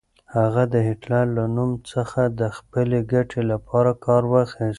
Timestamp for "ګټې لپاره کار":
3.13-4.23